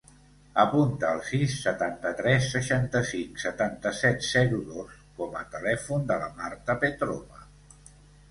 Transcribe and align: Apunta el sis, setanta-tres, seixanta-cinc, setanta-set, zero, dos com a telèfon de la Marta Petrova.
Apunta 0.61 1.09
el 1.15 1.19
sis, 1.25 1.57
setanta-tres, 1.65 2.47
seixanta-cinc, 2.53 3.37
setanta-set, 3.43 4.25
zero, 4.29 4.63
dos 4.71 4.97
com 5.19 5.37
a 5.41 5.45
telèfon 5.57 6.07
de 6.13 6.17
la 6.25 6.31
Marta 6.41 6.77
Petrova. 6.85 7.45